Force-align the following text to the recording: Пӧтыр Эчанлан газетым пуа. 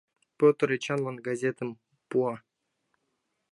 Пӧтыр 0.37 0.69
Эчанлан 0.75 1.17
газетым 1.27 1.69
пуа. 2.09 2.33